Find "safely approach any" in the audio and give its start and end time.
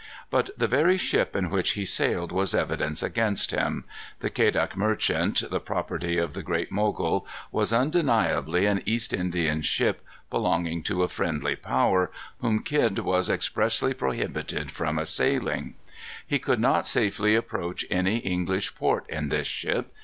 16.87-18.17